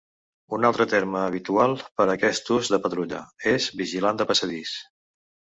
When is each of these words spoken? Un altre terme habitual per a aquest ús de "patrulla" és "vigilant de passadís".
Un 0.57 0.63
altre 0.69 0.87
terme 0.93 1.19
habitual 1.25 1.75
per 2.01 2.07
a 2.07 2.09
aquest 2.15 2.51
ús 2.57 2.71
de 2.77 2.79
"patrulla" 2.87 3.21
és 3.55 3.71
"vigilant 3.83 4.23
de 4.23 4.29
passadís". 4.33 4.77